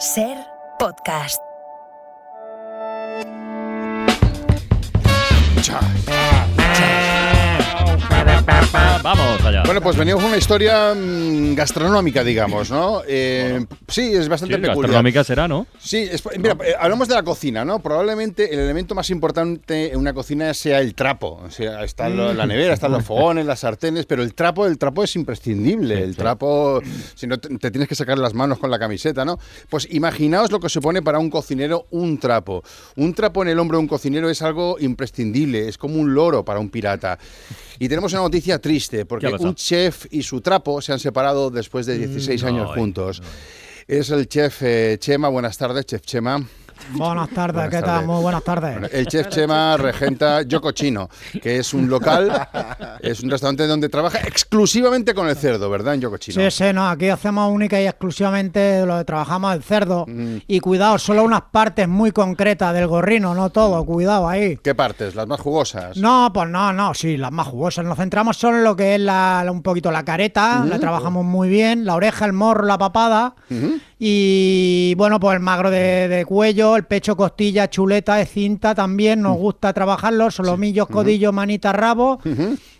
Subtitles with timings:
[0.00, 0.38] Ser
[0.78, 1.42] podcast.
[9.02, 9.62] Vamos allá.
[9.64, 13.02] Bueno, pues venimos con una historia mm, gastronómica, digamos, ¿no?
[13.06, 14.76] Eh, sí, es bastante Sí, peculiar.
[14.82, 15.66] gastronómica será, ¿no?
[15.78, 17.80] Sí, es- mira, eh, hablamos de la cocina, ¿no?
[17.80, 21.40] Probablemente el elemento más importante en una cocina sea el trapo.
[21.44, 24.78] O sea, está lo- la nevera, están los fogones, las sartenes, pero el trapo, el
[24.78, 26.02] trapo es imprescindible.
[26.02, 26.80] el trapo,
[27.14, 29.38] si no te, te tienes que sacar las manos con la camiseta, ¿no?
[29.68, 32.62] Pues imaginaos lo que supone para un cocinero un trapo.
[32.96, 36.44] Un trapo en el hombro de un cocinero es algo imprescindible, es como un loro
[36.44, 37.18] para un pirata.
[37.78, 41.86] Y tenemos una noticia triste, porque Un chef y su trapo se han separado después
[41.86, 43.22] de 16 años ay, juntos.
[43.86, 45.28] Es el chef eh, Chema.
[45.28, 46.46] Buenas tardes, chef Chema.
[46.92, 48.06] Buenas tardes, Buenas ¿qué tal?
[48.06, 48.72] Muy buenas tardes.
[48.72, 51.08] Bueno, el chef Chema regenta Yoco Chino,
[51.42, 52.48] que es un local,
[53.00, 55.94] es un restaurante donde trabaja exclusivamente con el cerdo, ¿verdad?
[55.94, 56.42] En Chino.
[56.42, 60.04] Sí, sí, no, aquí hacemos única y exclusivamente lo que trabajamos el cerdo.
[60.06, 60.38] Mm.
[60.46, 64.56] Y cuidado, solo unas partes muy concretas del gorrino, no todo, cuidado ahí.
[64.56, 65.14] ¿Qué partes?
[65.14, 65.96] ¿Las más jugosas?
[65.96, 67.84] No, pues no, no, sí, las más jugosas.
[67.84, 71.48] Nos centramos solo en lo que es la, un poquito la careta, la trabajamos muy
[71.48, 73.34] bien, la oreja, el morro, la papada.
[74.02, 79.20] Y bueno, pues el magro de, de cuello, el pecho, costilla, chuleta, de cinta también,
[79.20, 82.18] nos gusta trabajarlo, solomillos, codillos, manitas, rabo.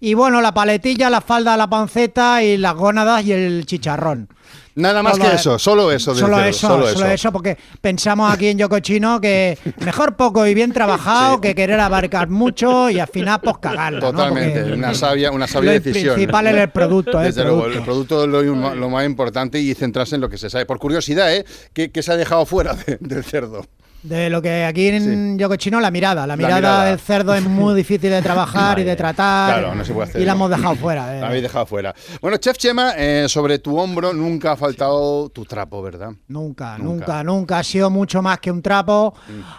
[0.00, 4.26] Y bueno, la paletilla, la falda, la panceta y las gónadas y el chicharrón.
[4.74, 6.14] Nada más Solo que es- eso, solo eso.
[6.14, 7.06] Solo eso, solo solo, eso.
[7.06, 12.28] eso, porque pensamos aquí en Yocochino que mejor poco y bien trabajado que querer abarcar
[12.30, 14.00] mucho y al final pues cagarla.
[14.00, 14.10] ¿no?
[14.12, 16.14] Totalmente, una sabia, una sabia lo decisión.
[16.14, 17.24] principal es el producto, ¿eh?
[17.26, 17.78] Desde el luego, producto.
[17.80, 20.64] el producto es lo, lo más importante y centrarse en lo que se sabe.
[20.64, 21.44] Por curiosidad, ¿eh?
[21.74, 23.66] ¿Qué, qué se ha dejado fuera de- del cerdo?
[24.02, 26.26] De lo que aquí en Yocochino, la mirada.
[26.26, 26.84] La mirada, mirada.
[26.86, 29.60] del cerdo es muy difícil de trabajar y de tratar.
[29.60, 31.16] Claro, no se puede hacer, Y la hemos dejado fuera.
[31.16, 31.20] eh.
[31.20, 31.94] La habéis dejado fuera.
[32.20, 36.10] Bueno, Chef Chema, eh, sobre tu hombro nunca ha faltado tu trapo, ¿verdad?
[36.26, 36.78] Nunca, Nunca.
[36.78, 36.84] Mm.
[36.84, 37.58] nunca, nunca.
[37.60, 39.14] Ha sido mucho más que un trapo.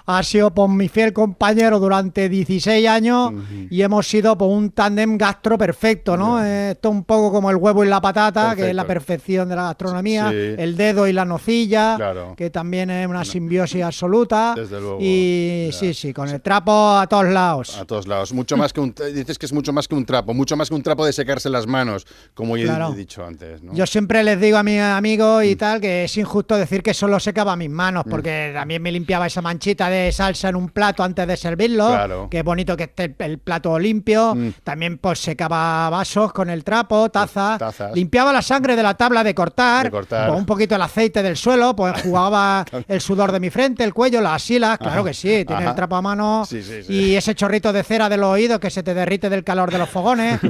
[0.05, 3.31] Ha sido por mi fiel compañero durante 16 años
[3.69, 6.43] y hemos sido por un tándem gastro perfecto, ¿no?
[6.43, 9.47] Eh, Esto es un poco como el huevo y la patata, que es la perfección
[9.47, 10.29] de la gastronomía.
[10.31, 10.55] Sí.
[10.57, 12.33] El dedo y la nocilla, Claro.
[12.35, 14.32] que también es una simbiosis absoluta.
[14.55, 15.77] Desde luego, Y ya.
[15.79, 17.77] sí, sí, con el trapo a todos lados.
[17.77, 18.33] A todos lados.
[18.33, 20.75] Mucho más que un, dices que es mucho más que un trapo, mucho más que
[20.75, 23.61] un trapo de secarse las manos, como ya he dicho antes.
[23.61, 23.73] ¿no?
[23.73, 25.47] Yo siempre les digo a mis amigos Mm.
[25.47, 29.27] y tal que es injusto decir que solo secaba mis manos, porque también me limpiaba
[29.27, 31.87] esa manchita de salsa en un plato antes de servirlo.
[31.87, 32.27] Claro.
[32.29, 34.35] Que es bonito que esté el, el plato limpio.
[34.35, 34.49] Mm.
[34.63, 37.59] También pues secaba vasos con el trapo, tazas.
[37.59, 37.95] Tazas.
[37.95, 39.85] Limpiaba la sangre de la tabla de cortar.
[39.85, 40.29] De cortar.
[40.29, 43.93] Con un poquito el aceite del suelo, pues jugaba el sudor de mi frente, el
[43.93, 44.77] cuello, las asilas.
[44.77, 45.09] Claro Ajá.
[45.09, 45.69] que sí, tiene Ajá.
[45.71, 46.45] el trapo a mano.
[46.49, 46.93] Sí, sí, sí.
[46.93, 49.77] Y ese chorrito de cera de los oídos que se te derrite del calor de
[49.77, 50.39] los fogones.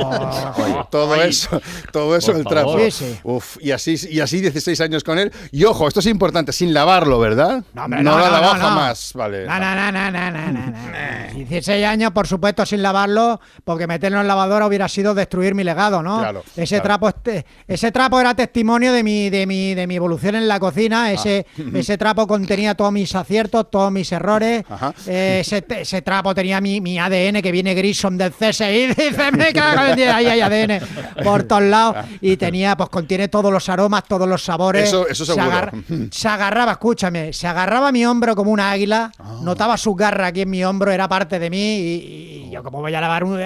[0.00, 0.86] Oh.
[0.90, 1.60] todo eso,
[1.92, 2.72] todo eso Por el trapo.
[2.72, 2.90] favor.
[2.92, 3.18] Sí, sí.
[3.22, 5.32] Uf, y así, y así 16 años con él.
[5.52, 7.62] Y ojo, esto es importante, sin lavarlo, ¿verdad?
[7.74, 8.68] No, hombre, lo no, no, lavado no, no.
[8.68, 9.12] jamás.
[9.14, 9.46] Vale.
[9.46, 11.34] No, no, no, no, no, no, no, no.
[11.34, 16.02] 16 años, por supuesto, sin lavarlo, porque meterlo en lavadora hubiera sido destruir mi legado,
[16.02, 16.18] ¿no?
[16.18, 16.82] Claro, ese claro.
[16.84, 20.56] trapo este- ese trapo era testimonio de mi, de mi, de mi evolución en la
[20.56, 20.60] Ah.
[20.60, 21.12] cocina.
[21.12, 24.64] Ese, ese trapo contenía todos mis aciertos, todos mis errores.
[25.06, 28.86] Eh, ese, ese trapo tenía mi, mi ADN que viene Grissom del CSI.
[28.96, 30.80] Dice, me cago en ahí hay ADN
[31.22, 31.96] por todos lados.
[32.20, 34.88] Y tenía, pues contiene todos los aromas, todos los sabores.
[34.88, 35.72] Eso- eso Se agarra-
[36.10, 39.40] se agarraba, escúchame, se agarraba a mi hombro como una águila, Ah.
[39.42, 42.80] notaba su garra aquí en mi hombro, era parte de mí y, y yo como
[42.80, 43.38] voy a lavar un...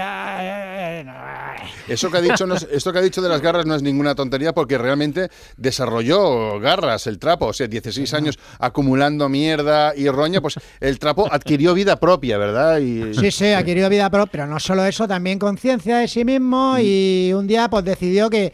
[1.88, 3.82] Eso que ha dicho, no es- esto que ha dicho de las garras no es
[3.82, 7.46] ninguna tontería porque realmente desarrolló garras el trapo.
[7.46, 12.78] O sea, 16 años acumulando mierda y roña, pues el trapo adquirió vida propia, ¿verdad?
[12.78, 16.76] Y, Sí, sí, querido vida propia, pero no solo eso, también conciencia de sí mismo
[16.80, 18.52] y un día pues decidió que,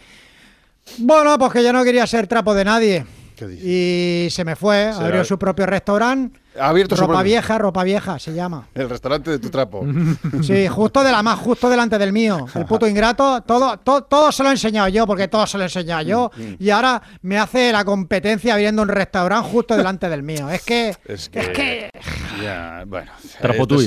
[0.98, 3.04] bueno, pues que ya no quería ser trapo de nadie.
[3.36, 3.64] ¿Qué dices?
[3.64, 7.84] Y se me fue, Será- abrió su propio restaurante, Ha abierto su ropa vieja, ropa
[7.84, 8.66] vieja se llama.
[8.74, 9.84] El restaurante de tu trapo.
[10.42, 12.46] Sí, justo de la más, justo delante del mío.
[12.54, 15.64] El puto ingrato, todo, todo, todo se lo he enseñado yo, porque todo se lo
[15.64, 16.30] he enseñado yo.
[16.36, 20.48] Mm, Y ahora me hace la competencia abriendo un restaurante justo delante del mío.
[20.50, 20.94] Es que.
[21.06, 21.40] Es que.
[21.40, 21.90] Es que-
[22.42, 23.10] Ya, bueno.
[23.40, 23.78] Esto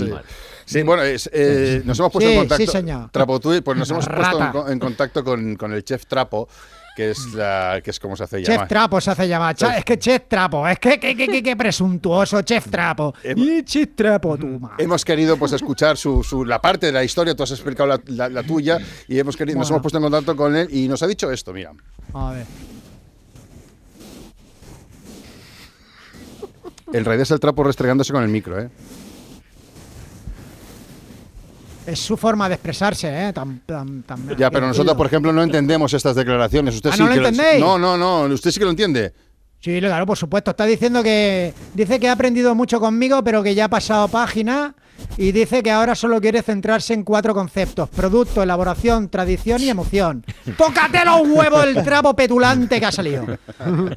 [0.66, 0.84] sí.
[0.84, 2.66] Bueno, es, eh, nos hemos puesto Sí, en contacto.
[2.66, 3.10] sí, señor.
[3.12, 6.48] Trapotuil, pues nos hemos puesto en, contacto con, con el chef Trapo,
[6.96, 8.68] que es la, que es como se hace Chef llamar.
[8.68, 9.56] Trapo se hace llamar.
[9.56, 13.14] Cha- Es que Chef Trapo, es que que, que, que- presuntuoso Chef Trapo.
[13.36, 14.74] Y Chef Trapo, tú, ma.
[14.78, 18.02] Hemos querido pues escuchar su, su- la parte de la historia, tú has explicado la,
[18.08, 18.78] la- la tuya
[19.08, 21.54] y hemos querido, nos hemos puesto en contacto con él y nos ha dicho esto,
[21.54, 21.72] mira.
[22.14, 22.46] A ver.
[26.94, 28.70] El rey es el trapo restregándose con el micro, ¿eh?
[31.92, 33.34] Es su forma de expresarse, ¿eh?
[33.34, 36.76] Tan, tan, tan- Ya, pero nosotros, por ejemplo, no entendemos estas declaraciones.
[36.76, 37.60] Usted Ah, sí ¿no lo entendéis?
[37.60, 39.14] No, no, no, usted sí que lo entiende.
[39.60, 40.52] Sí, claro, por supuesto.
[40.52, 44.74] Está diciendo que dice que ha aprendido mucho conmigo, pero que ya ha pasado página
[45.18, 50.24] y dice que ahora solo quiere centrarse en cuatro conceptos: producto, elaboración, tradición y emoción.
[50.58, 53.26] ¡Tócate los huevos el trapo petulante que ha salido!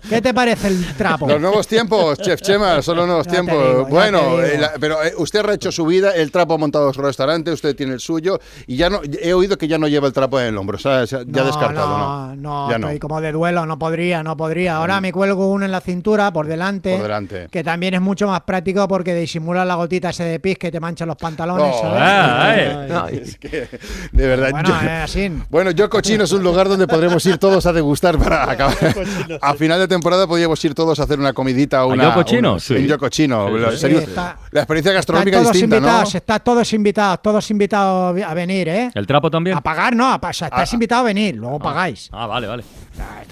[0.08, 1.26] ¿Qué te parece el trapo?
[1.28, 3.56] Los nuevos tiempos, Chef Chema, son los nuevos Ya tiempos.
[3.68, 6.92] digo, bueno, eh, la- pero eh, usted ha hecho su vida, el trapo ha montado
[6.92, 10.06] su restaurante, usted tiene el suyo y ya no he oído que ya no lleva
[10.06, 12.36] el trapo en el hombro, o sea, ya No, descartado, no, ¿no?
[12.36, 12.86] no, ya no.
[12.88, 14.76] estoy como de duelo, no podría, no podría.
[14.76, 17.48] Ahora me cuelgo uno en la cintura por delante, Por delante.
[17.50, 20.80] que también es mucho más práctico porque disimula la gotita ese de pis que te
[20.80, 21.74] mancha los pantalones.
[21.80, 22.00] ¿sabes?
[22.00, 22.54] Ah,
[23.10, 23.22] eh.
[23.24, 23.68] Es que,
[24.12, 24.50] de verdad.
[24.50, 25.32] Bueno, yo- es así.
[25.50, 28.76] Bueno, Yo Cochino es un lugar donde podremos ir todos a degustar para acabar.
[29.40, 32.04] A final de temporada podríamos ir todos a hacer una comidita o ¿A una.
[32.04, 32.60] Yo Cochino?
[32.60, 32.76] Sí.
[32.76, 33.48] En Yo Cochino.
[33.48, 33.86] Sí, La- sí.
[33.96, 36.18] está- experiencia gastronómica todos distinta, invitados, ¿no?
[36.18, 38.90] están todos invitados, todos invitados a venir, ¿eh?
[38.94, 39.56] ¿El trapo también?
[39.56, 40.74] A pagar, no, a o sea, estáis Ah.
[40.76, 42.08] invitados a venir, luego pagáis.
[42.12, 42.64] Ah, vale, vale.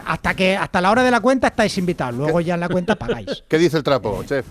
[0.06, 2.96] Hasta que hasta la hora de la cuenta estáis invitados, luego ya en la cuenta
[2.96, 3.44] pagáis.
[3.48, 4.44] ¿Qué dice el trapo, chef?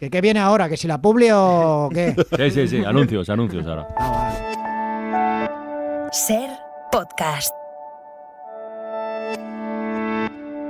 [0.00, 0.66] ¿Que qué viene ahora?
[0.66, 2.16] ¿Que si la publi o qué?
[2.38, 2.84] Sí, sí, sí.
[2.84, 3.86] Anuncios, anuncios ahora.
[3.98, 6.10] Ah, vale.
[6.10, 6.48] Ser
[6.90, 7.54] podcast.